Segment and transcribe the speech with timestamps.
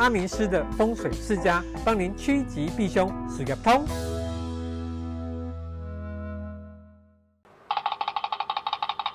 [0.00, 3.84] 阿明师的风水世家，帮您趋吉避凶，事业通。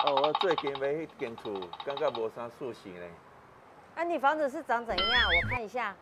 [0.06, 3.06] 哦，我最近买一间厝，感觉无啥舒适呢。
[3.96, 5.08] 啊，你房子是长怎样？
[5.08, 5.96] 我看一下。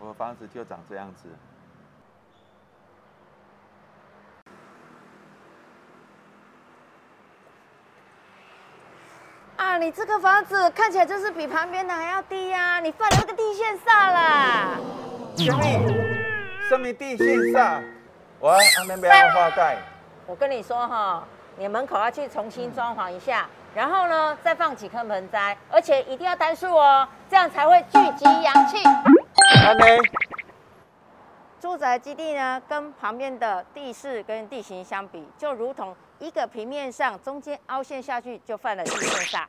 [0.00, 1.28] 我房子就长这样子。
[9.74, 12.80] 啊，你这个房子看起来就是比旁边的还要低呀、啊！
[12.80, 14.78] 你犯了那个地线煞啦！
[15.36, 15.62] 什么？
[16.68, 17.82] 什么地线煞？
[18.38, 19.76] 我安那边要花盖。
[20.28, 21.26] 我跟你说哈，
[21.58, 28.78] 你门口要去重新装潢一下，然后呢，再放几棵盆栽，而且一定要单数哦，这样才会聚集阳气。
[29.66, 29.98] 安内。
[31.60, 39.44] 住宅基地呢，跟旁边的地势跟地形相比，就如同一个平面上中间凹陷下去，就犯了地线煞。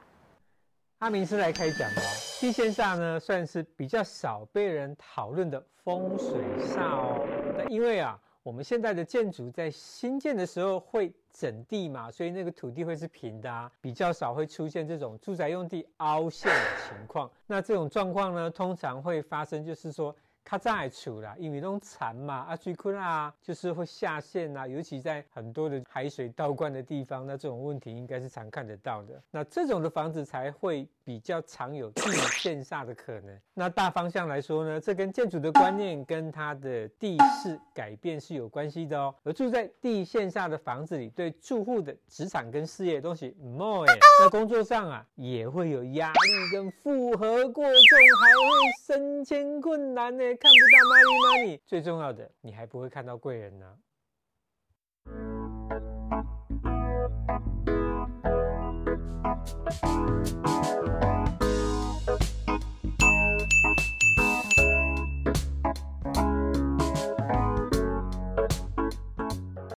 [0.99, 2.01] 阿明是来开讲哦，
[2.39, 7.27] 地线煞呢，算是比较少被人讨论的风水煞哦。
[7.57, 17.29] 那因为啊，我们现在的建筑在新建的时候会整地嘛，所以那个土地会是平的啊，比较少会出现这种住宅用地凹陷的情况。
[17.45, 20.15] 那这种状况呢，通常会发生，就是说。
[20.47, 29.19] 它在处啦，因为那种残嘛，啊，水库啊，就是会下陷啊，尤其在很多的海水倒灌的地方，那这种问题应该是常看得到的。
[29.31, 32.03] 那这种的房子才会比较常有地
[32.37, 33.35] 陷煞的可能。
[33.55, 39.15] 那大方向来说呢，这跟建筑的观念跟它的地势改变是有关系的哦。
[39.23, 50.34] 而住在地线煞的房子里，对住户的职场跟事业东西唔好哎，在工作上啊也会有压力跟负荷过重，还会升迁困难呢。
[50.37, 53.77] 看不到 money money，最重要的，你还不会看到贵人呢。